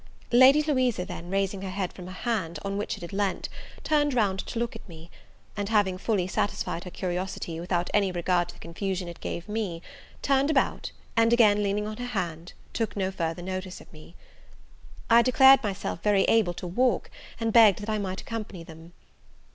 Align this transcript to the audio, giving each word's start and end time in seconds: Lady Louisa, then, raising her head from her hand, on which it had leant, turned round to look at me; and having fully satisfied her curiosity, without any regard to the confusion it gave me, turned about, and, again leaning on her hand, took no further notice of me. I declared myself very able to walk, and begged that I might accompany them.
Lady 0.31 0.63
Louisa, 0.63 1.05
then, 1.05 1.29
raising 1.29 1.61
her 1.61 1.69
head 1.69 1.93
from 1.93 2.07
her 2.07 2.11
hand, 2.13 2.57
on 2.65 2.75
which 2.75 2.95
it 2.97 3.03
had 3.03 3.13
leant, 3.13 3.47
turned 3.83 4.15
round 4.15 4.39
to 4.39 4.57
look 4.57 4.75
at 4.75 4.89
me; 4.89 5.11
and 5.55 5.69
having 5.69 5.95
fully 5.95 6.25
satisfied 6.25 6.85
her 6.85 6.89
curiosity, 6.89 7.59
without 7.59 7.87
any 7.93 8.11
regard 8.11 8.47
to 8.47 8.55
the 8.55 8.59
confusion 8.59 9.07
it 9.07 9.19
gave 9.19 9.47
me, 9.47 9.79
turned 10.23 10.49
about, 10.49 10.91
and, 11.15 11.31
again 11.31 11.61
leaning 11.61 11.85
on 11.85 11.97
her 11.97 12.07
hand, 12.17 12.53
took 12.73 12.97
no 12.97 13.11
further 13.11 13.43
notice 13.43 13.79
of 13.79 13.93
me. 13.93 14.15
I 15.07 15.21
declared 15.21 15.61
myself 15.61 16.01
very 16.01 16.23
able 16.23 16.55
to 16.55 16.65
walk, 16.65 17.11
and 17.39 17.53
begged 17.53 17.77
that 17.77 17.89
I 17.91 17.99
might 17.99 18.21
accompany 18.21 18.63
them. 18.63 18.93